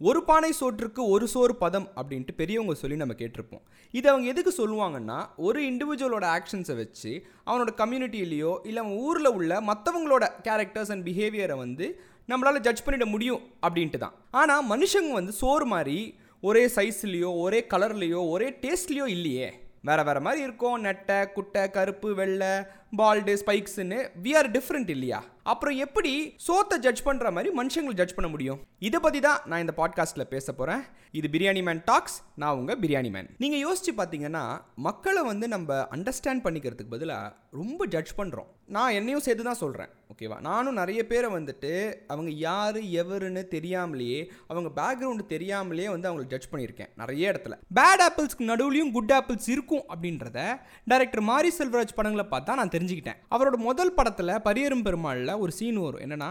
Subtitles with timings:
[0.00, 3.62] ஒரு பானை சோற்றுக்கு ஒரு சோறு பதம் அப்படின்ட்டு பெரியவங்க சொல்லி நம்ம கேட்டிருப்போம்.
[3.90, 7.12] இது அவங்க எதுக்கு சொல்லுவாங்கன்னா ஒரு இண்டிவிஜுவலோட ஆக்ஷன்ஸை வச்சு
[7.46, 11.86] அவனோட கம்யூனிட்டிலேயோ இல்லை அவன் ஊரில் உள்ள மற்றவங்களோட கேரக்டர்ஸ் அண்ட் பிஹேவியரை வந்து
[12.28, 14.14] நம்மளால் ஜட்ஜ் பண்ணிட முடியும் அப்படின்ட்டு தான்.
[14.30, 15.98] ஆனால் மனுஷங்க வந்து சோறு மாதிரி
[16.40, 19.48] ஒரே சைஸ்லேயோ ஒரே கலர்லேயோ ஒரே டேஸ்ட்லேயோ இல்லையே.
[19.82, 20.84] வேறு வேறு மாதிரி இருக்கும்.
[20.84, 22.52] நெட்டை குட்டை கருப்பு வெள்ளை
[22.96, 25.24] பால்டு ஸ்பைக்ஸ்னு வி ஆர் டிஃப்ரெண்ட் இல்லையா?
[25.42, 28.66] அப்புறம் எப்படி சோத்தை ஜட்ஜ் பண்ணுற மாதிரி மனுஷங்களை ஜட்ஜ் பண்ண முடியும்?
[28.78, 33.10] இதை பற்றி தான் நான் இந்த பாட்காஸ்ட்டில் பேச போகிறேன் இது பிரியாணி மேன் டாக்ஸ் நான் உங்கள் பிரியாணி
[33.10, 39.20] மேன் நீங்கள் யோசிச்சு பார்த்தீங்கன்னா மக்களை வந்து நம்ம அண்டர்ஸ்டாண்ட் பண்ணிக்கிறதுக்கு பதிலாக ரொம்ப ஜட்ஜ் பண்ணுறோம் நான் என்னையும்
[39.20, 45.88] சேர்த்து தான் சொல்கிறேன் ஓகேவா நானும் நிறைய பேரை வந்துட்டு அவங்க யார் எவருன்னு தெரியாமலேயே அவங்க பேக்ரவுண்டு தெரியாமலேயே
[45.88, 47.54] வந்து அவங்களை ஜட்ஜ் பண்ணியிருக்கேன் நிறைய இடத்துல.
[47.74, 53.20] பேட் ஆப்பிள்ஸ்க்கு நடுவுலையும் குட் ஆப்பிள்ஸ் இருக்கும் அப்படின்றத டைரக்டர் மாரி செல்வராஜ் படங்களை பார்த்தா நான் தெரிஞ்சுக்கிட்டேன்.
[53.36, 56.02] அவரோட முதல் படத்தில் பரியரும் பெருமாளில் ஒரு சீன் வரும்.
[56.06, 56.30] என்னன்னா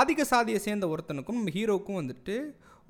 [0.00, 2.36] ஆதிக்க சாதியை சேர்ந்த ஒருத்தனுக்கும் நம்ம ஹீரோக்கும் வந்துட்டு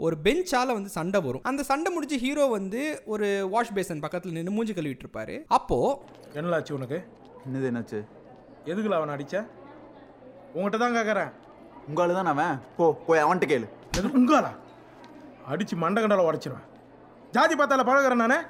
[0.05, 1.43] ஒரு பெஞ்சால வந்து சண்டை வரும்.
[1.43, 2.83] அந்த சண்டை முடிஞ்சு ஹீரோ வந்து
[3.15, 5.35] ஒரு வாஷ் பேசன் பக்கத்தில் நின்று மூஞ்சி கழுவிட்டு இருப்பாரு.
[5.57, 5.79] அப்போ
[6.35, 6.99] என்னலாச்சு உனக்கு?
[7.47, 7.99] என்னது என்னாச்சு?
[8.71, 9.37] எதுக்குல அவனை அடிச்ச?
[10.55, 11.31] உங்ககிட்ட தான் கேட்குறேன்
[11.89, 12.57] உங்களால தான் அவன்?
[12.79, 13.69] போ போய் அவன்கிட்ட கேளு.
[13.99, 14.09] எது
[15.53, 16.67] அடிச்சு மண்டை கண்டால உடச்சிருவேன்.
[17.37, 18.41] ஜாதி பார்த்தால பழகுறேன் நானே.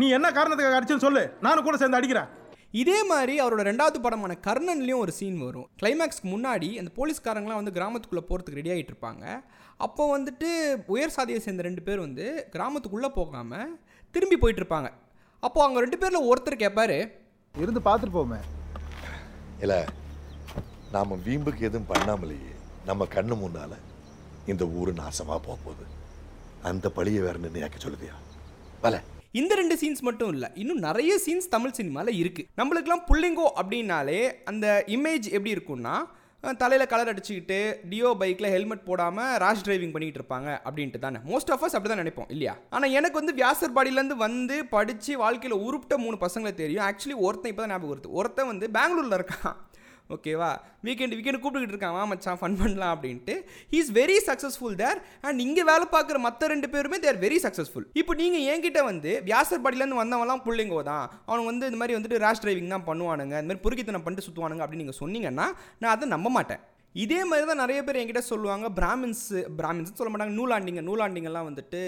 [0.00, 1.22] நீ என்ன காரணத்துக்காக அடிச்சுன்னு சொல்லு.
[1.46, 2.28] நானும் கூட சேர்ந்து அடிக்கிறேன்.
[2.72, 5.68] இதே மாதிரி அவரோட ரெண்டாவது படமான கர்ணன்லேயும் ஒரு சீன் வரும்.
[5.80, 9.24] கிளைமேக்ஸ்க்கு முன்னாடி அந்த போலீஸ்காரங்களாம் வந்து கிராமத்துக்குள்ளே போகிறதுக்கு ரெடி ஆகிட்டு இருப்பாங்க.
[9.86, 10.48] அப்போ வந்துட்டு
[10.94, 13.72] உயர் சாதியை சேர்ந்த ரெண்டு பேர் வந்து கிராமத்துக்குள்ளே போகாமல்
[14.14, 14.90] திரும்பி போயிட்டு இருப்பாங்க.
[15.40, 16.98] அப்போ அவங்க ரெண்டு பேரில் ஒருத்தர் கேட்பாரு
[17.54, 18.40] இருந்து பார்த்துட்டு போமே.
[19.64, 19.74] இல்ல
[20.92, 22.52] நாம வீம்புக்கு எதுவும் பண்ணாமலேயே
[22.88, 23.72] நம்ம கண்ணு முன்னால
[24.52, 25.86] இந்த ஊரு நாசமா போக போகுது.
[26.70, 28.16] அந்த பழியை வேற நிர்ணயாக்க சொல்லுதியா?
[28.84, 29.00] பல
[29.34, 34.66] இந்த ரெண்டு சீன்ஸ் மட்டும் இல்லை இன்னும் நிறைய சீன்ஸ் தமிழ் சினிமாவில் இருக்குது நம்மளுக்கெல்லாம் புள்ளிங்கோ அப்படின்னாலே அந்த
[34.96, 35.96] இமேஜ் எப்படி இருக்கும்னா
[36.62, 37.58] தலையில் கலர் அடிச்சுக்கிட்டு
[37.90, 41.18] டியோ பைக்கில் ஹெல்மெட் போடாமல் ராஷ் டிரைவிங் பண்ணிகிட்டு இருப்பாங்க அப்படின்ட்டு தானே.
[41.30, 42.54] மோஸ்ட் ஆஃப் அஸ் அப்படி தான் நினைப்போம் இல்லையா?
[42.76, 46.84] ஆனால் எனக்கு வந்து வியாசர் பாடியிலேருந்து வந்து படித்து வாழ்க்கையில் உருப்பிட்ட மூணு பசங்களை தெரியும்.
[46.88, 48.14] ஆக்சுவலி ஒருத்தன் இப்போ தான் ஞாபகம் வருது.
[48.20, 49.56] ஒருத்தன் வந்து பெங்களூரில் இருக்கான்.
[50.14, 50.50] ஓகேவா?
[50.86, 51.96] வீக்கெண்ட் வீக்கெண்ட் கூப்பிட்டுக்கிட்டு இருக்கான்.
[51.96, 53.34] வா மச்சான் ஃபன் பண்ணலாம் அப்படின்ட்டு.
[53.72, 57.86] He is very successful there and இங்கே வேலை பார்க்குற மற்ற ரெண்டு பேருமே தேர் வெரி சக்ஸஸ்ஃபுல்
[58.00, 61.04] இப்போ நீங்கள் என்கிட்ட வந்து வியாசர்பாடியிலேருந்து வந்தவங்களாம் பிள்ளைங்கோ தான்.
[61.28, 63.34] அவனுங்க வந்து இந்த மாதிரி வந்துட்டு ரேஷ் டிரைவிங் தான் பண்ணுவானுங்க.
[63.42, 65.48] இந்த மாதிரி பொறுக்கித்தனம் பண்ணிட்டு சுற்றுவானுங்க அப்படின்னு நீங்கள் சொன்னீங்கன்னா
[65.82, 66.62] நான் அதை நம்ப மாட்டேன்.
[67.04, 68.66] இதே மாதிரி தான் நிறைய பேர் என்கிட்ட சொல்லுவாங்க.
[68.78, 69.26] பிராமின்ஸ்
[69.58, 70.34] பிராமின்ஸ் சொல்ல மாட்டாங்க.
[70.40, 71.80] நூலாண்டிங்க நூலாண்டிங்கெல்லாம் வந்துட்டு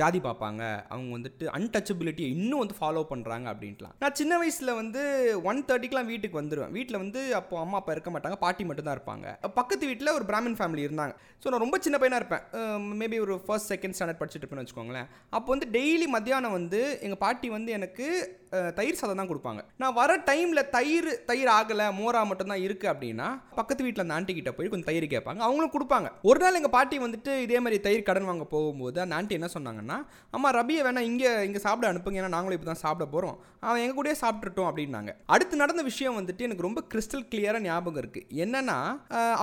[0.00, 0.62] ஜாதி பார்ப்பாங்க.
[0.92, 3.94] அவங்க வந்துட்டு அன்டச்சபிலிட்டியை இன்னும் வந்து ஃபாலோ பண்ணுறாங்க அப்படின்ட்டுலாம்.
[4.02, 5.02] நான் சின்ன வயசில் வந்து
[5.50, 8.38] ஒன் தேர்ட்டிக்கெலாம் வீட்டுக்கு வந்துடுவேன் வீட்டில் வந்து அப்போ அம்மா அப்பா இருக்க மாட்டாங்க.
[8.44, 9.36] பாட்டி மட்டும்தான் இருப்பாங்க.
[9.58, 11.14] பக்கத்து வீட்டில் ஒரு பிராமின் ஃபேமிலி இருந்தாங்க.
[11.42, 12.44] ஸோ நான் ரொம்ப சின்ன பையனாக இருப்பேன்.
[13.02, 15.08] மேபி ஒரு ஃபர்ஸ்ட் செகண்ட் ஸ்டாண்டர்ட் படிச்சுட்டு இருப்பேன்னு வச்சுக்கோங்களேன்.
[15.36, 18.06] அப்போ வந்து டெய்லி மத்தியானம் வந்து எங்கள் பாட்டி வந்து எனக்கு
[18.78, 19.60] தயிர் சாதம் தான் கொடுப்பாங்க.
[19.82, 23.28] நான் வர டைமில் தயிர் தயிர் ஆகலை மோரா மட்டும்தான் இருக்குது அப்படின்னா
[23.58, 25.40] பக்கத்து வீட்டில் அந்த ஆண்டி கிட்ட போய் கொஞ்சம் தயிர் கேட்பாங்க.
[25.46, 26.08] அவங்களும் கொடுப்பாங்க.
[26.30, 29.98] ஒரு நாள் எங்கள் பாட்டி வந்துட்டு இதே மாதிரி தயிர் கடன் வாங்க போகும்போது அந்த ஆண்டி என்ன சொன்னாங்கன்னா
[30.38, 32.20] அம்மா ரபியை வேணா இங்கே இங்கே சாப்பிட அனுப்புங்க.
[32.22, 33.38] ஏன்னா நாங்களும் இப்போ தான் சாப்பிட போகிறோம்
[33.68, 35.10] அவன் எங்கள் கூடயே சாப்பிட்டுட்டோம் அப்படின்னாங்க.
[35.34, 38.78] அடுத்து நடந்த விஷயம் வந்துட்டு எனக்கு ரொம்ப கிறிஸ்டல் கிளியராக ஞாபகம் இருக்குது என்னென்னா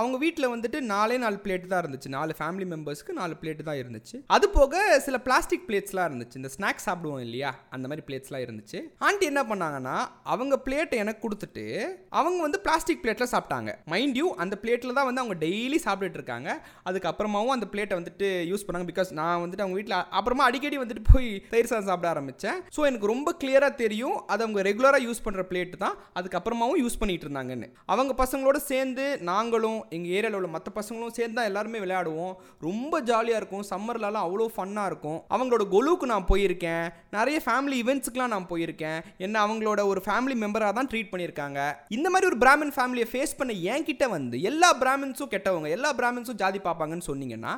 [0.00, 2.08] அவங்க வீட்டில் வந்துட்டு நாலே நாலு பிளேட் தான் இருந்துச்சு.
[2.18, 4.16] நாலு ஃபேமிலி மெம்பர்ஸ்க்கு நாலு பிளேட் தான் இருந்துச்சு.
[4.36, 6.38] அது போக சில பிளாஸ்டிக் பிளேட்ஸ்லாம் இருந்துச்சு.
[6.40, 7.52] இந்த ஸ்நாக்ஸ் சாப்பிடுவோம் இல்லையா?
[7.76, 8.80] அந்த மாதிரி பிளேட்ஸ்லாம் இருந்துச்சு.
[9.06, 9.96] ஆண்டி என்ன பண்ணாங்கன்னா
[10.32, 11.64] அவங்க பிளேட்டை எனக்கு கொடுத்துட்டு
[12.20, 13.70] அவங்க வந்து பிளாஸ்டிக் பிளேட்டில் சாப்பிட்டாங்க.
[13.92, 16.48] மைண்ட் யூ அந்த பிளேட்டில் தான் வந்து அவங்க டெய்லி சாப்பிட்டுட்டு இருக்காங்க.
[16.88, 18.86] அதுக்கப்புறமாவும் அந்த பிளேட்டை வந்துட்டு யூஸ் பண்ணாங்க.
[18.92, 23.12] பிகாஸ் நான் வந்துட்டு அவங்க வீட்டில் அப்புறமா அடிக்கடி வந்துட்டு போய் தயிர் சாதம் சாப்பிட ஆரம்பித்தேன் ஸோ எனக்கு
[23.12, 27.68] ரொம்ப கிளியராக தெரியும் அது அவங்க ரெகுலராக யூஸ் பண்ணுற பிளேட் தான் அதுக்கப்புறமாவும் யூஸ் பண்ணிட்டு இருந்தாங்கன்னு.
[27.94, 32.34] அவங்க பசங்களோட சேர்ந்து நாங்களும் எங்கள் ஏரியாவில் உள்ள மற்ற பசங்களும் சேர்ந்து தான் எல்லாருமே விளையாடுவோம்.
[32.68, 33.64] ரொம்ப ஜாலியாக இருக்கும்.
[33.72, 35.18] சம்மர்லலாம் அவ்வளோ ஃபன்னாக இருக்கும்.
[35.36, 36.84] அவங்களோட கொலுவுக்கு நான் போயிருக்கேன்.
[37.18, 38.86] நிறைய ஃபேமிலி ஈவெண்ட்ஸுக்குலாம் நான் போயிருக்கேன்.
[39.26, 41.58] என்ன அவங்களோட ஒரு ஃபேமிலி மெம்பராக தான் ட்ரீட் பண்ணியிருக்காங்க.
[41.96, 46.60] இந்த மாதிரி ஒரு பிராமின் ஃபேமிலியை ஃபேஸ் பண்ண என்கிட்ட வந்து எல்லா பிராமின்ஸும் கெட்டவங்க எல்லா பிராமின்ஸும் ஜாதி
[46.68, 47.54] பார்ப்பாங்கன்னு சொன்னீங்கன்னா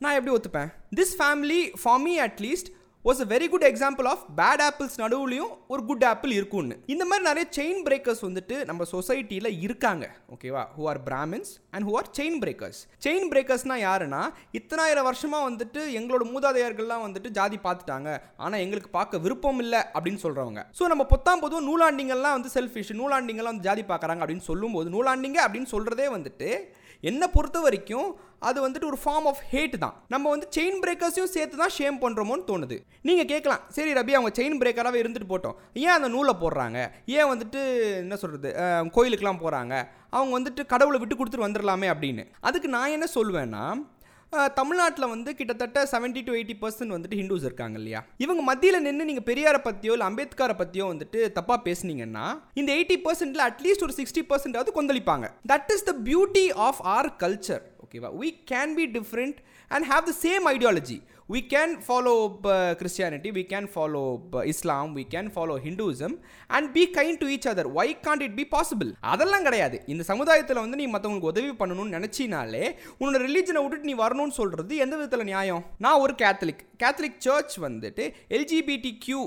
[0.00, 0.70] நான் எப்படி ஒத்துப்பேன்?
[0.98, 2.70] This family for me at least
[3.06, 6.76] was a very good example of bad apples நடுவுலையும் ஒரு குட் ஆப்பிள் இருக்கும்னு.
[6.92, 10.04] இந்த மாதிரி நிறைய செயின் பிரேக்கர்ஸ் வந்துட்டு நம்ம சொசைட்டியில் இருக்காங்க.
[10.34, 14.22] ஓகேவா who are Brahmins and who are chain breakers chain பிரேக்கர்ஸ்னால் யாருன்னா
[14.60, 18.08] இத்தனாயிரம் வருஷமாக வந்துட்டு எங்களோட மூதாதையர்கள்லாம் வந்துட்டு ஜாதி பார்த்துட்டாங்க.
[18.44, 23.54] ஆனால் எங்களுக்கு பார்க்க விருப்பம் இல்லை அப்படின்னு சொல்கிறவங்க ஸோ நம்ம பொத்தாம் பொதுவும் நூலாண்டிங்கெல்லாம் வந்து செல்ஃபிஷ் நூலாண்டிங்கெல்லாம்
[23.54, 26.50] வந்து ஜாதி பார்க்குறாங்க அப்படின்னு சொல்லும்போது நூலாண்டிங்க அப்படின்னு சொல்கிறதே வந்துட்டு
[27.10, 28.08] என்னை பொறுத்த வரைக்கும்
[28.48, 29.94] அது வந்துட்டு ஒரு ஃபார்ம் ஆஃப் ஹேட் தான்.
[30.12, 32.76] நம்ம வந்து செயின் பிரேக்கர்ஸையும் சேர்த்து தான் ஷேம் பண்ணுறோமோன்னு தோணுது.
[33.08, 35.56] நீங்கள் கேட்கலாம் சரி ரபி அவங்க செயின் பிரேக்கராகவே இருந்துட்டு போட்டோம்.
[35.84, 36.78] ஏன் அந்த நூலை போடுறாங்க?
[37.16, 37.60] ஏன் வந்துட்டு
[38.02, 38.50] என்ன சொல்கிறது
[38.96, 39.74] கோயிலுக்கெலாம் போகிறாங்க
[40.16, 42.24] அவங்க வந்துட்டு கடவுளை விட்டு கொடுத்துட்டு வந்துடலாமே அப்படின்னு.
[42.48, 43.64] அதுக்கு நான் என்ன சொல்லுவேன்னா
[44.54, 48.00] தமிழ்நாட்டில் வந்து கிட்டத்தட்ட 70 டு எயிட்டி பர்சன்ட் வந்துட்டு ஹிந்துஸ் இருக்காங்க இல்லையா?
[48.24, 53.44] இவங்க மத்தியில் நின்று நீங்கள் பெரியாரை பற்றியோ இல்லை அம்பேத்கரை பற்றியோ வந்துட்டு தப்பாக பேசுனீங்கன்னா இந்த எயிட்டி பர்சன்டில்
[53.48, 55.28] அட்லீஸ்ட் ஒரு சிக்ஸ்டி பர்சன்டாவது கொந்தளிப்பாங்க.
[55.52, 58.30] That is the beauty of our culture ஓகேவா we?
[58.52, 59.36] Can be different
[59.68, 60.98] and have the same ideology
[61.32, 66.12] we can follow uh, christianity we can follow uh, islam we can follow hinduism
[66.54, 67.64] and be kind to each other.
[67.76, 68.90] Why can't it be possible?
[69.12, 69.76] அதெல்லாம் கிடையாது.
[69.92, 72.64] இந்த சமுதாயத்தில் வந்து நீ மற்றவங்களுக்கு உதவி பண்ணணும்னு நினச்சினாலே
[73.00, 75.62] உன்னோட ரிலீஜனை விட்டுட்டு நீ வரணும்னு சொல்கிறது எந்த விதத்தில் நியாயம்?
[75.84, 78.04] நான் ஒரு கேத்தலிக் கேத்தலிக் சர்ச் வந்துட்டு
[78.38, 79.20] எல்ஜிபிடி கியூ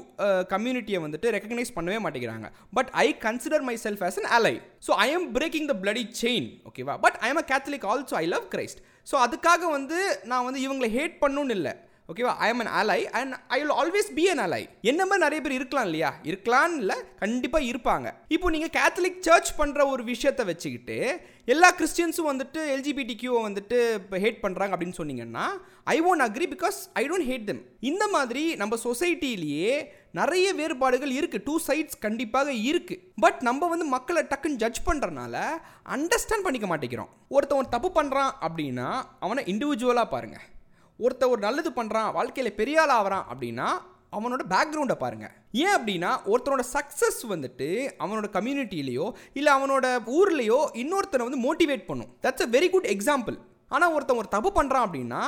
[0.53, 2.49] கம்யூனிட்டியை வந்துட்டு ரெக்கக்னைஸ் பண்ணவே மாட்டேங்கிறாங்க.
[2.79, 4.55] But I consider myself as an ally
[4.89, 8.25] so I am breaking the bloody chain ஓகேவா but I am a Catholic also I
[8.35, 9.99] love Christ so அதுக்காக வந்து
[10.31, 11.75] நான் வந்து இவங்களை ஹேட் பண்ணணும்னு இல்லை.
[12.09, 15.39] ஓகேவா I am an ally and I will always be an ally என்ன மாதிரி நிறைய
[15.44, 16.09] பேர் இருக்கலாம் இல்லையா?
[16.24, 18.07] இருக்கலாம்னு இல்லை கண்டிப்பாக இருப்பாங்க.
[18.27, 20.98] இப்போ நீங்கள் கேத்தலிக் சர்ச் பண்ணுற ஒரு விஷயத்தை வச்சுக்கிட்டு
[21.45, 25.45] எல்லா கிறிஸ்டியன்ஸும் வந்துட்டு எல்ஜிபிடி கியூவை வந்துட்டு இப்போ ஹேட் பண்ணுறாங்க அப்படின்னு சொன்னீங்கன்னா
[25.86, 29.71] I won't agree because I don't hate them இந்த மாதிரி நம்ம சொசைட்டிலேயே
[30.12, 35.36] நிறைய வேறுபாடுகள் இருக்குது டூ சைட்ஸ் கண்டிப்பாக இருக்குது பட் நம்ம வந்து மக்களை டக்குன்னு ஜட்ஜ் பண்ணுறனால
[35.95, 37.12] அண்டர்ஸ்டாண்ட் பண்ணிக்க மாட்டேங்கிறோம்.
[37.30, 38.89] ஒருத்தவன் தப்பு பண்ணுறான் அப்படின்னா
[39.19, 40.45] அவனை இண்டிவிஜுவலாக பாருங்கள்
[40.99, 43.67] ஒருத்த ஒரு நல்லது பண்ணுறான் வாழ்க்கையில் பெரிய ஆள் ஆகிறான் அப்படின்னா
[44.11, 47.67] அவனோட பேக்ரவுண்டை பாருங்கள் ஏன் அப்படின்னா ஒருத்தனோட சக்ஸஸ் வந்துட்டு
[47.99, 52.07] அவனோட கம்யூனிட்டிலேயோ இல்லை அவனோட ஊர்லேயோ இன்னொருத்தனை வந்து மோட்டிவேட் பண்ணும்.
[52.21, 55.21] That's a very good example ஆனால் ஒருத்தன் ஒரு தப்பு பண்ணுறான் அப்படின்னா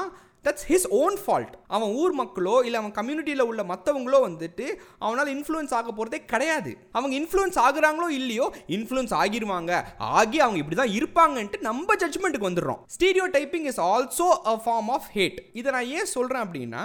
[0.46, 4.66] தட்ஸ் ஹிஸ் ஓன் ஃபால்ட் அவன் ஊர் மக்களோ இல்லை அவன் கம்யூனிட்டியில் உள்ள மற்றவங்களோ வந்துட்டு
[5.06, 6.72] அவனால் இன்ஃப்ளூயன்ஸ் ஆக போகிறதே கிடையாது.
[6.98, 8.46] அவங்க இன்ஃப்ளூயன்ஸ் ஆகுறாங்களோ இல்லையோ
[8.78, 9.72] இன்ஃப்ளூயன்ஸ் ஆகிருவாங்க.
[10.20, 12.80] ஆகி அவங்க இப்படி தான் இருப்பாங்கன்ட்டு நம்ம ஜட்மெண்ட்டுக்கு வந்துடுறோம்.
[13.36, 16.84] Stereotyping is also a form of hate இதை நான் ஏன் சொல்கிறேன் அப்படின்னா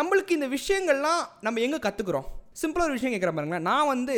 [0.00, 2.28] நம்மளுக்கு இந்த விஷயங்கள்லாம் நம்ம எங்கே கற்றுக்குறோம்
[2.60, 3.66] சிம்பிளாக ஒரு விஷயம் கேட்குற பாருங்களேன்.
[3.70, 4.14] நான் வந்து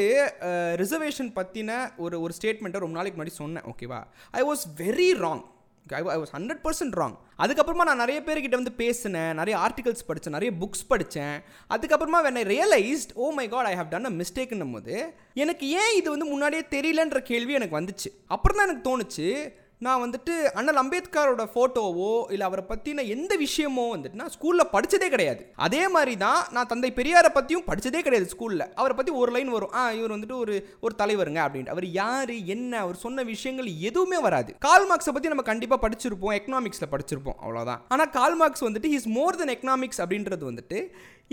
[0.82, 1.70] ரிசர்வேஷன் பற்றின
[2.04, 3.98] ஒரு ஒரு ஸ்டேட்மெண்ட்டை ரொம்ப நாளைக்கு முன்னாடி சொன்னேன் ஓகேவா
[4.40, 5.42] I was very wrong
[5.86, 10.56] I was hundred percent wrong அதுக்கப்புறமா நான் நிறைய பேர்கிட்ட வந்து பேசினேன் நிறைய ஆர்டிகல்ஸ் படித்தேன் நிறைய
[10.60, 15.14] புக்ஸ் படித்தேன் அதுக்கப்புறமா when I realised oh my God I have done a மிஸ்டேக்னும் போது
[15.34, 18.10] எனக்கு ஏன் இது வந்து முன்னாடியே தெரியலன்ற கேள்வி எனக்கு வந்துச்சு.
[18.26, 19.52] அப்புறம் தான் எனக்கு தோணுச்சு
[19.84, 25.42] நான் வந்துட்டு அண்ணல் அம்பேத்கரோட ஃபோட்டோவோ இல்லை அவரை பற்றின எந்த விஷயமோ வந்துட்டு நான் ஸ்கூலில் படித்ததே கிடையாது.
[25.66, 29.72] அதே மாதிரி தான் நான் தந்தை பெரியாரை பற்றியும் படித்ததே கிடையாது ஸ்கூலில் அவரை பற்றி ஒரு லைன் வரும்.
[29.78, 31.74] ஆ இவர் வந்துட்டு ஒரு ஒரு தலைவருங்க அப்படின்ட்டு.
[31.76, 34.52] அவர் யார் என்ன அவர் சொன்ன விஷயங்கள் எதுவுமே வராது.
[34.68, 39.40] கால் மார்க்ஸை பற்றி நம்ம கண்டிப்பாக படிச்சிருப்போம் எக்கனாமிக்ஸில் படிச்சிருப்போம் அவ்வளோதான் ஆனால் கால் மார்க்ஸ் வந்துட்டு இஸ் மோர்
[39.42, 40.80] தென் எக்கனாமிக்ஸ் அப்படின்றது வந்துட்டு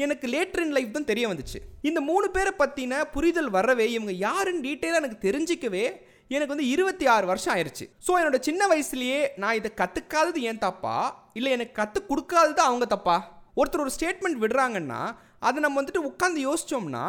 [0.06, 1.60] எனக்கு லேட்டர் இன் லைஃப் தான் தெரிய வந்துச்சு.
[1.90, 5.88] இந்த மூணு பேரை பற்றின புரிதல் வரவே இவங்க யாருன்னு டீட்டெயிலாக எனக்கு தெரிஞ்சிக்கவே
[6.36, 10.98] எனக்கு வந்து இருபத்தி ஆறு வருஷம் ஆயிடுச்சு ஸோ என்னோட சின்ன வயசுலேயே நான் இதை கற்றுக்காதது ஏன் தப்பா?
[11.40, 13.18] இல்லை எனக்கு கற்றுக் கொடுக்காதது அவங்க தப்பா?
[13.60, 15.02] ஒருத்தர் ஒரு ஸ்டேட்மெண்ட் விடுறாங்கன்னா
[15.48, 17.06] அதை நம்ம வந்துட்டு உட்காந்து யோசித்தோம்னா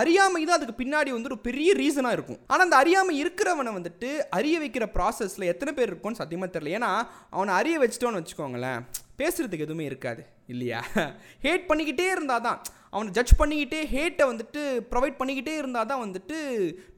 [0.00, 2.38] அறியாமை தான் அதுக்கு பின்னாடி வந்து ஒரு பெரிய ரீசனாக இருக்கும்.
[2.50, 4.08] ஆனால் அந்த அறியாமை இருக்கிறவனை வந்துட்டு
[4.38, 6.72] அறிய வைக்கிற ப்ராசஸில் எத்தனை பேர் இருக்கும்னு சத்தியமாக தெரியல.
[6.78, 6.90] ஏன்னா
[7.34, 8.80] அவனை அறிய வச்சிட்டோன்னு வச்சுக்கோங்களேன்
[9.20, 10.22] பேசுகிறதுக்கு எதுவுமே இருக்காது
[10.52, 10.80] இல்லையா?
[11.44, 12.58] ஹேட் பண்ணிக்கிட்டே இருந்தால் தான்
[12.94, 14.62] அவனை ஜட்ஜ் பண்ணிக்கிட்டே ஹேட்டை வந்துட்டு
[14.92, 16.38] ப்ரொவைட் பண்ணிக்கிட்டே இருந்தால் தான் வந்துட்டு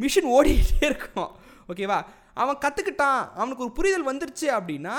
[0.04, 1.30] மிஷின் ஓடிக்கிட்டே இருக்கும்.
[1.72, 1.98] ஓகேவா?
[2.42, 4.96] அவன் கற்றுக்கிட்டான் அவனுக்கு ஒரு புரிதல் வந்துருச்சு அப்படின்னா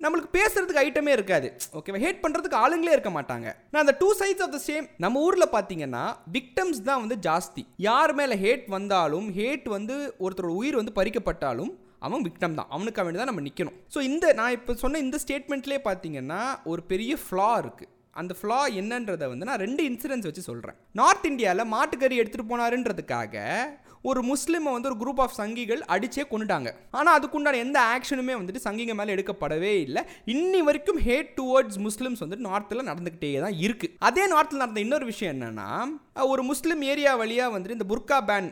[0.00, 1.48] நம்மளுக்கு பேசுறதுக்கு ஐட்டமே இருக்காது.
[1.78, 1.98] ஓகேவா?
[2.04, 3.48] ஹேட் பண்ணுறதுக்கு ஆளுங்களே இருக்க மாட்டாங்க.
[3.72, 6.04] நான் அந்த two sides of the same நம்ம ஊரில் பார்த்தீங்கன்னா
[6.36, 7.62] விக்டம்ஸ் தான் வந்து ஜாஸ்தி.
[7.88, 11.72] யார் மேலே ஹேட் வந்தாலும் ஹேட் வந்து ஒருத்தரோட உயிர் வந்து பறிக்கப்பட்டாலும்
[12.06, 12.70] அவன் விக்டம் தான்.
[12.74, 16.40] அவனுக்கு வேண்டி தான் நம்ம நிற்கணும் ஸோ இந்த நான் இப்போ சொன்ன இந்த ஸ்டேட்மெண்ட்லேயே பார்த்தீங்கன்னா
[16.72, 21.70] ஒரு பெரிய ஃப்ளா இருக்குது அந்த ஃப்ளா என்னன்றதை வந்து நான் ரெண்டு இன்சிடென்ட்ஸ் வச்சு சொல்கிறேன் நார்த் இந்தியாவில்
[21.74, 23.36] மாட்டுக்கறி எடுத்துகிட்டு போனாருன்றதுக்காக
[24.10, 26.68] ஒரு முஸ்லீமை வந்து ஒரு குரூப் ஆஃப் சங்கிகள் அடிச்சே கொண்டுட்டாங்க
[26.98, 30.02] ஆனால் அதுக்குண்டான எந்த ஆக்ஷனுமே வந்துட்டு சங்கிங்க மேலே எடுக்கப்படவே இல்லை.
[30.34, 35.34] இன்னி வரைக்கும் ஹேட் டுவர்ட்ஸ் முஸ்லிம்ஸ் வந்துட்டு நார்த்தில் நடந்துக்கிட்டே தான் இருக்குது அதே நார்த்தில் நடந்த இன்னொரு விஷயம்
[35.34, 35.68] என்னன்னா
[36.32, 38.50] ஒரு முஸ்லீம் ஏரியா வழியாக வந்துட்டு இந்த புர்கா பேன்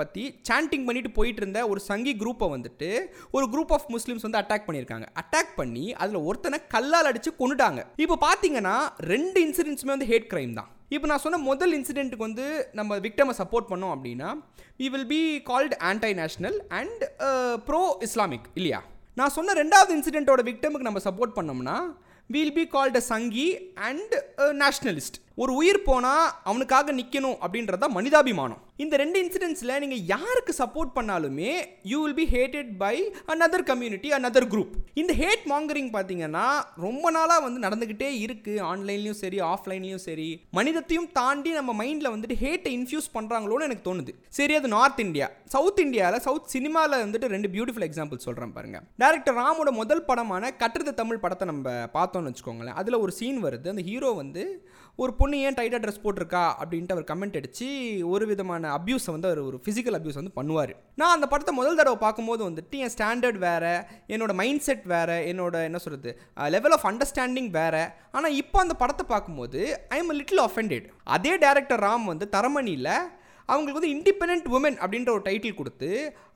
[0.00, 2.90] பற்றி சாண்டிங் பண்ணிட்டு போயிட்டு இருந்த ஒரு சங்கி குரூப்பை வந்துட்டு
[3.36, 5.08] ஒரு குரூப் ஆஃப் முஸ்லிம்ஸ் வந்து அட்டாக் பண்ணியிருக்காங்க.
[5.22, 8.76] அட்டாக் பண்ணி அதில் ஒருத்தனை கல்லால் அடித்து கொண்டுட்டாங்க இப்போ பார்த்தீங்கன்னா
[9.12, 10.70] ரெண்டு இன்சிடென்ட்ஸுமே வந்து ஹேட் கிரைம் தான்.
[10.92, 14.28] இப்போ நான் சொன்ன முதல் இன்சிடென்ட்டுக்கு வந்து நம்ம விக்டமை சப்போர்ட் பண்ணோம் அப்படின்னா
[14.80, 17.02] we will be called anti national and
[17.66, 18.80] pro Islamic இல்லையா?
[19.16, 21.76] நான் சொன்ன ரெண்டாவது இன்சிடென்ட்டோட விக்டமுக்கு நம்ம சப்போர்ட் பண்ணோம்னா
[22.30, 23.48] will be called a Sanghi
[23.80, 24.12] and
[24.60, 28.60] nationalist ஒரு உயிர் போனால் அவனுக்காக நிற்கணும் அப்படின்றது தான் மனிதாபிமானம்.
[28.76, 31.50] இந்த ரெண்டு இன்சிடென்ட்ஸில் நீங்கள் யாருக்கு சப்போர்ட் பண்ணாலுமே
[31.90, 32.94] you will be hated by
[33.32, 36.46] another community another group இந்த ஹேட் மாங்கரிங் பார்த்தீங்கன்னா
[36.86, 40.28] ரொம்ப நாளாக வந்து நடந்துக்கிட்டே இருக்குது ஆன்லைன்லேயும் சரி ஆஃப்லைன்லையும் சரி.
[40.50, 44.14] மனிதத்தையும் தாண்டி நம்ம மைண்டில் வந்துட்டு ஹேட்டை இன்ஃபியூஸ் பண்ணுறாங்களோன்னு எனக்கு தோணுது.
[44.28, 49.38] சரி அது நார்த் இந்தியா சவுத் இந்தியாவில் சவுத் சினிமாவில் வந்துட்டு ரெண்டு பியூட்டிஃபுல் எக்ஸாம்பிள் சொல்கிறேன் பாருங்கள் டேரக்டர்
[49.42, 52.78] ராமோட முதல் படமான கட்டுறது தமிழ் படத்தை நம்ம பார்த்தோம்னு வச்சுக்கோங்களேன்.
[52.82, 53.68] அதில் ஒரு சீன் வருது.
[53.68, 54.44] அந்த ஹீரோ வந்து
[54.96, 57.66] ஒரு பொண்ணு ஏன் டைட்டாக ட்ரெஸ் போட்டிருக்கா அப்படின்ட்டு அவர் கமெண்ட் அடித்து
[58.12, 60.72] ஒரு விதமான அப்யூஸை வந்து அவர் ஒரு ஃபிசிக்கல் அப்யூஸ் வந்து பண்ணுவார்.
[61.00, 63.72] நான் அந்த படத்தை முதல் தடவை பார்க்கும்போது வந்துட்டு என் ஸ்டாண்டர்ட் வேறு
[64.14, 66.12] என்னோட மைண்ட் செட் வேறு என்னோட என்ன சொல்கிறது
[66.54, 67.82] லெவல் ஆஃப் அண்டர்ஸ்டாண்டிங் வேறு.
[68.16, 69.60] ஆனால் இப்போ அந்த படத்தை பார்க்கும்போது
[69.94, 70.86] ஐ எம் லிட்டில் அஃபெண்டட்
[71.16, 72.92] அதே டேரக்டர் ராம் வந்து தரமணியில்
[73.48, 75.88] அவங்களுக்கு வந்து இண்டிபெண்ட் உமன் அப்படின்ற ஒரு டைட்டில் கொடுத்து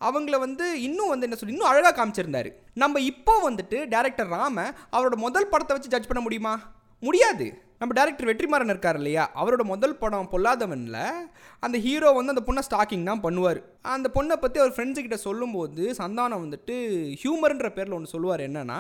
[0.08, 2.50] அவங்கள வந்து இன்னும் வந்து என்ன சொல்லி இன்னும் அழகாக காமிச்சிருந்தாரு.
[2.82, 4.66] நம்ம இப்போ வந்துட்டு டேரக்டர் ராம
[4.96, 6.56] அவரோட முதல் படத்தை வச்சு ஜட்ஜ் பண்ண முடியுமா?
[7.02, 7.46] முடியாது.
[7.80, 9.24] நம்ம டேரக்டர் வெற்றிமாறன் இருக்கார் இல்லையா?
[9.40, 11.02] அவரோட முதல் படம் பொல்லாதவனில்
[11.60, 13.60] அந்த ஹீரோ வந்து அந்த பொண்ணை ஸ்டாக்கிங் தான் பண்ணுவார்.
[13.94, 16.76] அந்த பொண்ணை பற்றி அவர் ஃப்ரெண்ட்ஸுக்கிட்ட சொல்லும்போது சந்தானம் வந்துட்டு
[17.22, 18.78] ஹியூமர்ன்ற பேரில் ஒன்று சொல்லுவார் என்னென்னா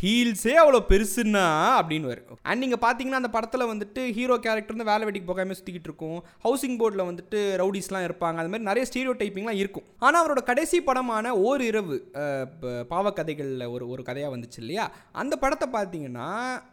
[0.00, 1.44] ஹீல்ஸே அவ்வளோ பெருசுன்னா
[1.80, 5.86] அப்படின்னு வரும் அண்ட் நீங்கள் பார்த்தீங்கன்னா அந்த படத்தில் வந்துட்டு ஹீரோ கேரக்டர் வந்து வேலை வெட்டிக்கு போகாமல் சுற்றிக்கிட்டு
[5.88, 6.24] இருக்கும்.
[6.44, 8.40] ஹவுசிங் போர்டில் வந்துட்டு ரவுடிஸ்லாம் இருப்பாங்க.
[8.42, 9.84] அது மாதிரி நிறைய ஸ்டீரியோ டைப்பிங்லாம் இருக்கும்.
[9.98, 14.92] ஆனால் அவரோட கடைசி படமான ஓர் இரவு ப- பாவக்கதைகளில் ஒரு ஒரு கதையாக வந்துச்சு இல்லையா?
[15.12, 16.28] அந்த படத்தை பார்த்தீங்கன்னா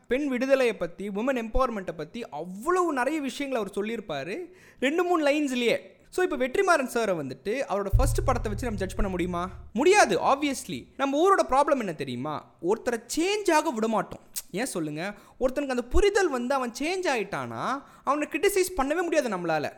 [0.08, 4.36] பெண் விடுதலையை பற்றி உமன் எம்பவர்மெண்ட்டை பற்றி அவ்வளவு நிறைய விஷயங்களை அவர் சொல்லியிருப்பார்.
[4.80, 5.78] ரெண்டு மூணு லைன்ஸ்லேயே
[6.16, 9.42] ஸோ இப்போ வெற்றிமாறன் சாரை வந்துட்டு அவரோட ஃபர்ஸ்ட் படத்தை வச்சு நம்ம ஜட்ஜ் பண்ண முடியுமா?
[9.80, 12.34] முடியாது ஆப்வியஸ்லி நம்ம ஊரோட ப்ராப்ளம் என்ன தெரியுமா?
[12.70, 14.24] ஒருத்தரை சேஞ்ச் ஆக விட மாட்டோம்
[14.60, 15.02] ஏன் சொல்லுங்க?
[15.42, 17.62] ஒருத்தனுக்கு அந்த புரிதல் வந்து அவன் சேஞ்ச் ஆகிட்டானா
[18.10, 19.70] அவனை கிரிட்டிசைஸ் பண்ணவே முடியாது நம்மளால.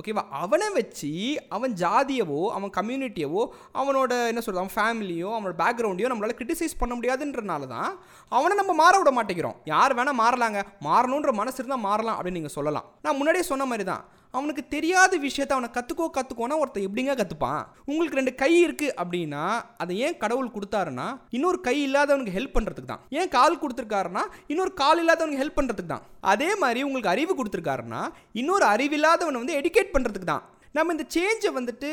[0.00, 1.10] ஓகேவா அவனை வச்சு
[1.56, 3.42] அவன் ஜாதியவோ அவன் கம்யூனிட்டியவோ
[3.80, 7.90] அவனோட என்ன சொல்கிறது அவன் ஃபேமிலியோ அவனோட பேக்ரவுண்டையோ நம்மளால் கிரிட்டிசைஸ் பண்ண முடியாதுன்றனால தான்
[8.38, 9.58] அவனை நம்ம மாற விட மாட்டேங்கிறோம்.
[9.74, 10.62] யார் வேணால் மாறலாங்க.
[10.88, 12.88] மாறணுன்ற மனசு இருந்தால் மாறலாம் அப்படின்னு நீங்கள் சொல்லலாம்.
[13.06, 14.04] நான் முன்னாடியே சொன்ன மாதிரி தான்.
[14.36, 19.44] அவனுக்கு தெரியாத விஷயத்த அவனை கற்றுக்கோ கற்றுக்கோனா ஒருத்தன் எப்படிங்க கற்றுப்பான் உங்களுக்கு ரெண்டு கை இருக்குது அப்படின்னா
[19.82, 21.06] அதை ஏன் கடவுள் கொடுத்தாருன்னா
[21.36, 23.02] இன்னொரு கை இல்லாதவனுக்கு ஹெல்ப் பண்ணுறதுக்கு தான்.
[23.18, 24.22] ஏன் கால் கொடுத்துருக்காருன்னா
[24.52, 26.06] இன்னொரு கால் இல்லாதவனுக்கு ஹெல்ப் பண்ணுறதுக்கு தான்.
[26.32, 28.02] அதே மாதிரி உங்களுக்கு அறிவு கொடுத்துருக்காருன்னா
[28.42, 30.44] இன்னொரு அறிவில்லாதவனை வந்து எடுக்கேட் பண்ணுறதுக்கு தான்.
[30.76, 31.88] நம்ம இந்த சேஞ்சை வந்துட்டு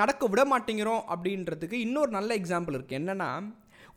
[0.00, 3.28] நடக்க விட மாட்டேங்கிறோம் அப்படின்றதுக்கு இன்னொரு நல்ல எக்ஸாம்பிள் இருக்குது என்னென்னா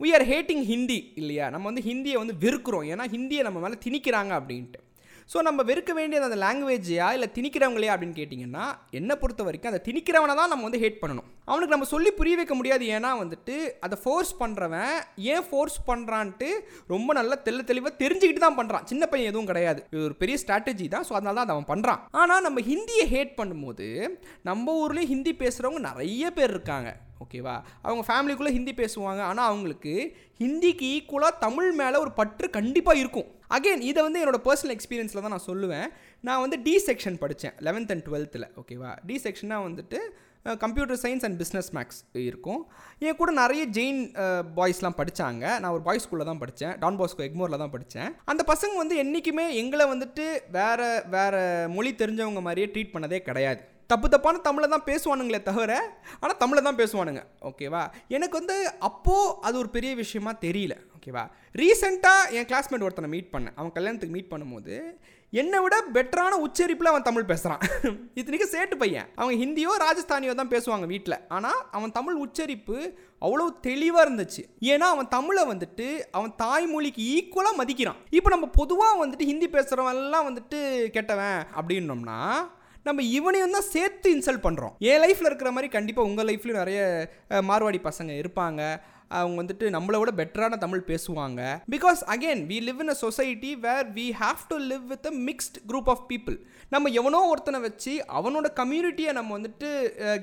[0.03, 1.45] வி ஆர் ஹேட்டிங் ஹிந்தி இல்லையா?
[1.53, 2.85] நம்ம வந்து ஹிந்தியை வந்து வெறுக்கிறோம்.
[2.93, 4.79] ஏன்னா ஹிந்தியை நம்ம மேலே திணிக்கிறாங்க அப்படின்ட்டு.
[5.31, 8.65] ஸோ நம்ம வெறுக்க வேண்டியது அந்த லாங்குவேஜையா இல்லை திணிக்கிறவங்களையா அப்படின்னு கேட்டிங்கன்னா
[8.97, 11.27] என்னை பொறுத்த வரைக்கும் அதை திணிக்கிறவனை தான் நம்ம வந்து ஹேட் பண்ணணும்.
[11.49, 12.85] அவனுக்கு நம்ம சொல்லி புரிய வைக்க முடியாது.
[12.97, 13.55] ஏன்னா வந்துட்டு
[13.85, 14.93] அதை ஃபோர்ஸ் பண்ணுறவன்
[15.33, 16.49] ஏன் ஃபோர்ஸ் பண்ணுறான்ட்டு
[16.93, 19.81] ரொம்ப நல்லா தெல்ல தெளிவாக தெரிஞ்சுக்கிட்டு தான் பண்ணுறான் சின்ன பையன் எதுவும் கிடையாது.
[19.93, 21.05] இது ஒரு பெரிய ஸ்ட்ராட்டஜி தான்.
[21.09, 23.89] ஸோ அதனால தான் அதை அவன் பண்ணுறான் ஆனால் நம்ம ஹிந்தியை ஹேட் பண்ணும்போது
[24.49, 26.91] நம்ம ஊர்லேயும் ஹிந்தி பேசுகிறவங்க நிறைய பேர் இருக்காங்க.
[27.25, 27.55] ஓகேவா
[27.85, 29.21] அவங்க ஃபேமிலிக்குள்ளே ஹிந்தி பேசுவாங்க.
[29.31, 29.95] ஆனால் அவங்களுக்கு
[30.43, 33.31] ஹிந்திக்கு ஈக்குவலாக தமிழ் மேலே ஒரு பற்று கண்டிப்பாக இருக்கும்.
[33.55, 35.89] அகைன் இதை வந்து என்னோட பர்சனல் எக்ஸ்பீரியன்ஸில் தான் நான் சொல்லுவேன்.
[36.27, 39.99] நான் வந்து டி செக்ஷன் படித்தேன் லெவன்த் அண்ட் டுவெல்த்தில் ஓகேவா டி செக்ஷனாக வந்துட்டு
[40.63, 42.59] computer science and business maths இருக்கும்.
[43.05, 44.01] என் கூட நிறைய ஜெயின்
[44.57, 48.75] பாய்ஸ்லாம் படித்தாங்க நான் ஒரு பாய்ஸ் ஸ்கூலில் தான் படித்தேன் டான் பாஸ்கோ எக்மோரில் தான் படித்தேன் அந்த பசங்க
[48.81, 50.27] வந்து என்றைக்குமே எங்களை வந்துட்டு
[50.57, 51.41] வேறு வேறு
[51.77, 53.61] மொழி தெரிஞ்சவங்க மாதிரியே ட்ரீட் பண்ணதே கிடையாது.
[53.91, 55.73] தப்பு தப்பான தமிழை தான் பேசுவானுங்களே தவிர
[56.21, 57.83] ஆனால் தமிழை தான் பேசுவானுங்க ஓகேவா
[58.15, 58.55] எனக்கு வந்து
[58.87, 60.75] அப்போது அது ஒரு பெரிய விஷயமா தெரியல.
[60.97, 61.23] ஓகேவா?
[61.61, 63.55] ரீசெண்டாக என் கிளாஸ்மேட் ஒருத்தனை மீட் பண்ணேன்.
[63.59, 64.75] அவன் கல்யாணத்துக்கு மீட் பண்ணும்போது
[65.33, 67.63] என்னை விட பெட்டரான உச்சரிப்பில் அவன் தமிழ் பேசுகிறான்
[68.19, 69.07] இத்தனைக்கும் சேட்டு பையன்.
[69.19, 72.77] அவங்க ஹிந்தியோ ராஜஸ்தானியோ தான் பேசுவாங்க வீட்டில் ஆனால் அவன் தமிழ் உச்சரிப்பு
[73.25, 74.43] அவ்வளோ தெளிவாக இருந்துச்சு.
[74.73, 75.87] ஏன்னா அவன் தமிழை வந்துட்டு
[76.17, 77.99] அவன் தாய்மொழிக்கு ஈக்குவலாக மதிக்கிறான்.
[78.17, 80.59] இப்போ நம்ம பொதுவாக வந்துட்டு ஹிந்தி பேசுகிறவன்லாம் வந்துட்டு
[80.97, 82.19] கெட்டவன் அப்படின்னோம்னா
[82.87, 86.81] நம்ம இவனையும் தான் சேர்த்து இன்சல்ட் பண்ணுறோம் என் லைஃப்பில் இருக்கிற மாதிரி கண்டிப்பாக உங்கள் லைஃப்லையும் நிறைய
[87.49, 88.61] மார்வாடி பசங்க இருப்பாங்க.
[89.17, 91.41] அவங்க வந்துட்டு நம்மளை விட பெட்டரான தமிழ் பேசுவாங்க.
[91.73, 95.57] Because again we live in a society where we have to live with a mixed
[95.69, 96.37] group of people
[96.75, 99.69] நம்ம எவனோ ஒருத்தனை வச்சு அவனோட கம்யூனிட்டியை நம்ம வந்துட்டு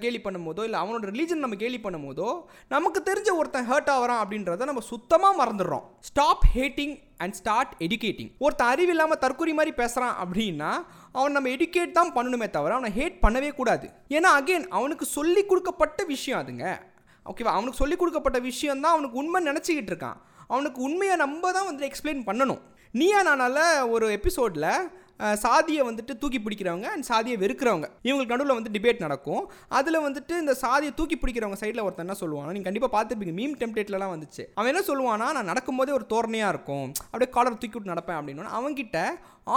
[0.04, 2.28] கேலி பண்ணும்போதோ இல்லை அவனோட ரிலீஜன் நம்ம கேலி பண்ணும்போதோ
[2.74, 5.84] நமக்கு தெரிஞ்ச ஒருத்தன் ஹர்ட் ஆகிறான் அப்படின்றத நம்ம சுத்தமாக மறந்துடுறோம்.
[6.10, 10.72] Stop hating and start educating ஒருத்தன் அறிவு இல்லாமல் தற்கொலை மாதிரி பேசுகிறான் அப்படின்னா
[11.18, 13.86] அவன் நம்ம எடுக்கேட் தான் பண்ணணுமே தவிர அவனை ஹேட் பண்ணவே கூடாது.
[14.16, 16.66] ஏன்னா அகைன் அவனுக்கு சொல்லி கொடுக்கப்பட்ட விஷயம் அதுங்க.
[17.30, 20.18] ஓகேவா அவனுக்கு சொல்லிக் கொடுக்கப்பட்ட விஷயம் தான் அவனுக்கு உண்மை நினச்சிக்கிட்டு இருக்கான்.
[20.54, 22.60] அவனுக்கு உண்மையை நம்ம தான் வந்துட்டு எக்ஸ்பிளைன் பண்ணணும்.
[23.00, 23.64] நீயா நானால்
[23.94, 24.68] ஒரு எபிசோடில்
[25.42, 27.86] சாதியை வந்துட்டு தூக்கி பிடிக்கிறவங்க அண்ட் சாதியை வெறுக்கிறவங்க.
[28.06, 29.42] இவங்களுக்கு நடுவில் வந்து டிபேட் நடக்கும்.
[29.78, 34.12] அதில் வந்துட்டு இந்த சாதியை தூக்கி பிடிக்கிறவங்க சைடில் ஒருத்தன் என்ன சொல்லுவானா நீங்கள் கண்டிப்பாக பார்த்துருப்பீங்க மீம் டெம்ப்ளேட்லலாம்
[34.14, 34.44] வந்துச்சு.
[34.58, 36.88] அவன் என்ன சொல்லுவானா நான் நடக்கும்போதே ஒரு தோரணையாக இருக்கும்.
[37.10, 38.18] அப்படியே காலர் தூக்கி விட்டு நடப்பேன்.
[38.20, 38.98] அப்படின்னு அவங்ககிட்ட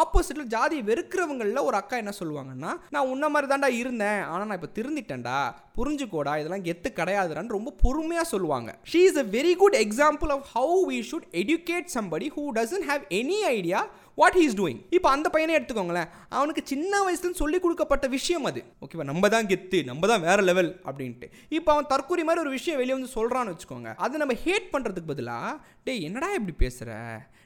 [0.02, 4.22] ஆப்போசிட்டில் ஜாதியை வெறுக்கிறவங்களில் ஒரு அக்கா என்ன சொல்லுவாங்கன்னா நான் உன்ன மாதிரி தாண்டா இருந்தேன்.
[4.32, 5.40] ஆனால் நான் இப்போ திருந்திட்டேன்டா.
[5.78, 8.70] புரிஞ்சுக்கோடா இதெல்லாம் கெத்து கிடையாதுடான்னு ரொம்ப பொறுமையாக சொல்லுவாங்க.
[8.92, 13.04] She is a very good example of how we should educate somebody who doesn't have
[13.20, 13.82] any idea
[14.22, 16.08] what he's doing இப்போ அந்த பையனே எடுத்துக்கோங்களேன்.
[16.38, 18.62] அவனுக்கு சின்ன வயசுலேருந்து சொல்லி கொடுக்கப்பட்ட விஷயம் அது.
[18.84, 21.28] ஓகேவா நம்ம தான் கெத்து நம்ம தான் வேற லெவல் அப்படின்ட்டு.
[21.58, 23.92] இப்போ அவன் தற்கொலை மாதிரி ஒரு விஷயம் வெளியே வந்து சொல்கிறான்னு வச்சுக்கோங்க.
[24.06, 25.52] அதை நம்ம ஹேட் பண்ணுறதுக்கு பதிலாக
[25.88, 26.92] டேய் என்னடா இப்படி பேசுகிற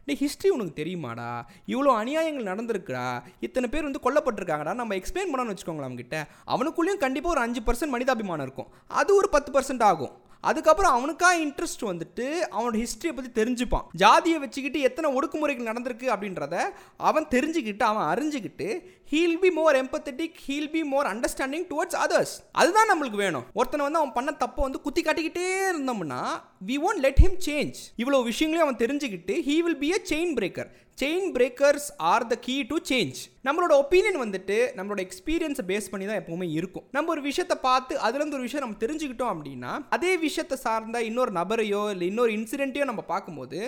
[0.06, 1.42] டே ஹிஸ்ட்ரி உனக்கு தெரியுமாடா?
[1.68, 3.24] இவ்வளோ அநியாயங்கள் நடந்திருக்குடா.
[3.40, 4.74] இத்தனை பேர் வந்து கொல்லப்பட்டிருக்காங்கடா.
[4.74, 8.72] நம்ம எக்ஸ்பிளைன் பண்ணணும்னு வச்சுக்கோங்களேன் அவங்ககிட்ட அவனுக்குள்ளேயும் கண்டிப்பாக ஒரு அஞ்சு பர்சன்ட் மனிதாபிமானம் இருக்கும்.
[8.88, 10.14] அது ஒரு பத்து பர்சன்ட் ஆகும்.
[10.40, 13.86] அதுக்கப்புறம் அவனுக்கா இன்ட்ரெஸ்ட் வந்துட்டு அவனோட ஹிஸ்ட்ரியை பற்றி தெரிஞ்சுப்பான்.
[13.94, 16.56] ஜாதியை வச்சுக்கிட்டு எத்தனை ஒடுக்குமுறைகள் நடந்திருக்கு அப்படின்றத
[16.98, 18.68] அவன் தெரிஞ்சுக்கிட்டு அவன் அறிஞ்சுக்கிட்டு
[19.12, 23.46] he'll be more empathetic he'll be more understanding towards others அதுதான் நம்மளுக்கு வேணும்.
[23.60, 26.22] ஒருத்தனை வந்து அவன் பண்ண தப்பை வந்து குத்தி காட்டிக்கிட்டே இருந்தோம்னா
[26.70, 30.72] we won't let him change இவ்வளோ விஷயங்களையும் அவன் தெரிஞ்சுக்கிட்டு he will be a chain breaker
[31.02, 36.20] chain breakers are the key to change நம்மளோட ஒப்பீனியன் வந்துட்டு நம்மளோட எக்ஸ்பீரியன்ஸை பேஸ் பண்ணி தான்
[36.22, 36.84] எப்பவுமே இருக்கும்.
[36.96, 41.82] நம்ம ஒரு விஷயத்தை பார்த்து அதுலேருந்து ஒரு விஷயம் நம்ம தெரிஞ்சுக்கிட்டோம் அப்படின்னா அதே விஷயத்தை சார்ந்த இன்னொரு நபரையோ
[41.94, 43.60] இல்லை இன்னொரு இன்சிடென்ட்டையோ நம்ம பார்க்கும்போது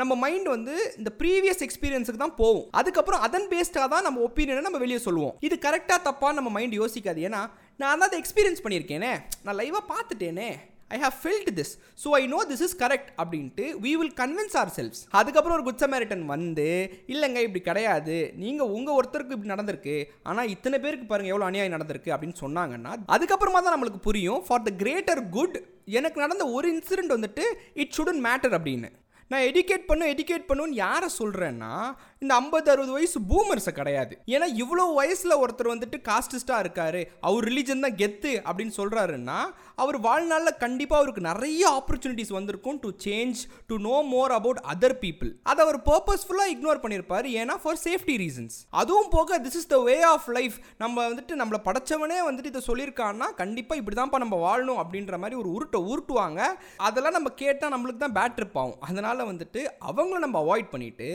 [0.00, 2.66] நம்ம மைண்ட் வந்து இந்த ப்ரீவியஸ் எக்ஸ்பீரியன்ஸுக்கு தான் போகும்.
[2.80, 5.36] அதுக்கப்புறம் அதன் பேஸ்டாக தான் நம்ம ஒப்பீனியனை நம்ம வெளியே சொல்லுவோம்.
[5.48, 7.20] இது கரெக்டாக தப்பா நம்ம மைண்ட் யோசிக்காது.
[7.28, 7.44] ஏன்னா
[7.80, 9.14] நான் அதாவது அதை எக்ஸ்பீரியன்ஸ் பண்ணியிருக்கேனே.
[9.46, 10.50] நான் லைவாக பார்த்துட்டேனே.
[10.96, 14.70] I have felt this so I know this is correct அப்படின்ட்டு we will convince our
[14.76, 16.66] selves அதுக்கப்புறம் ஒரு குட் சமேரிட்டன் வந்து
[17.12, 18.16] இல்லைங்க இப்படி கிடையாது.
[18.42, 19.96] நீங்கள் உங்கள் ஒருத்தருக்கு இப்படி நடந்திருக்கு.
[20.30, 22.12] ஆனால் இத்தனை பேருக்கு பாருங்கள் எவ்வளோ அநியாயம் நடந்திருக்கு.
[22.14, 25.58] அப்படின்னு சொன்னாங்கன்னா அதுக்கப்புறமா தான் நம்மளுக்கு புரியும் ஃபார் த கிரேட்டர் குட்
[25.98, 27.44] எனக்கு நடந்த ஒரு இன்சிடென்ட் வந்துட்டு
[27.82, 28.90] இட் ஷுடன் மேட்டர் அப்படின்னு.
[29.30, 31.72] நான் எடிகேட் பண்ணும் எடிகேட் பண்ணுன்னு யாரை சொல்கிறேன்னா
[32.18, 34.14] இந்த ஐம்பது அறுபது வயசு பூமர்ஸை கிடையாது.
[34.26, 39.38] ஏன்னா இவ்வளோ வயசில் ஒருத்தர் வந்துட்டு காஸ்டிஸ்டாக இருக்காரு அவர் ரிலீஜன் தான் கெத்து அப்படின்னு சொல்கிறாருன்னா
[39.84, 45.32] அவர் வாழ்நாளில் கண்டிப்பாக அவருக்கு நிறைய ஆப்பர்ச்சுனிட்டிஸ் வந்திருக்கும் to change to know more about other people
[45.50, 49.96] அதை அவர் பர்பஸ்ஃபுல்லாக இக்னோர் பண்ணியிருப்பார் ஏன்னா ஃபார் சேஃப்டி ரீசன்ஸ் அதுவும் போக this is the way
[50.12, 55.16] of life நம்ம வந்துட்டு நம்மளை படைச்சவனே வந்துட்டு இதை சொல்லியிருக்கான்னா கண்டிப்பாக இப்படி தான்ப்பா நம்ம வாழணும் அப்படின்ற
[55.24, 56.40] மாதிரி ஒரு உருட்டை உருட்டுவாங்க.
[56.88, 58.80] அதெல்லாம் நம்ம கேட்டால் நம்மளுக்கு தான் பேட் ட்ரிப் ஆகும்.
[58.88, 61.08] அதனால் வந்துட்டு அவங்கள நம்ம அவாய்ட் பண்ணிட்டு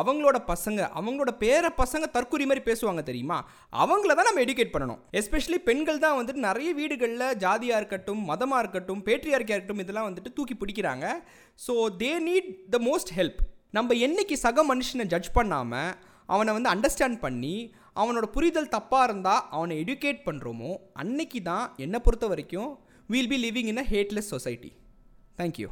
[0.00, 3.38] அவங்களோட பசங்க அவங்களோட பேர பசங்க தற்கொலை மாதிரி பேசுவாங்க தெரியுமா?
[3.84, 5.00] அவங்கள தான் நம்ம எடுக்கேட் பண்ணணும்.
[5.20, 10.54] எஸ்பெஷலி பெண்கள் தான் வந்துட்டு நிறைய வீடுகளில் ஜாதியாக இருக்கட்டும் மதமாக இருக்கட்டும் பேட்ரியார்க்கியாக இருக்கட்டும் இதெல்லாம் வந்துட்டு தூக்கி
[10.54, 11.06] பிடிக்கிறாங்க.
[11.66, 13.40] So they need the most help
[13.70, 15.92] நம்ம என்னைக்கு சக மனுஷனை ஜட்ஜ் பண்ணாமல்
[16.28, 17.54] அவனை வந்து அண்டர்ஸ்டாண்ட் பண்ணி
[17.94, 22.70] அவனோட புரிதல் தப்பாக இருந்தால் அவனை எடுக்கேட் பண்ணுறோமோ அன்னைக்கு தான் என்னை பொறுத்த வரைக்கும்
[23.08, 24.72] we'll be living in a hateless society
[25.38, 25.68] thank you